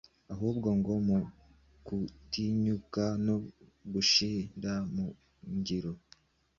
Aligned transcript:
Ahubwo 0.33 0.67
ngo 0.79 0.93
mu 1.07 1.19
gutinyuka 1.87 3.03
no 3.25 3.35
gushyira 3.93 4.71
mu 4.93 5.05
ngiro 5.55 5.91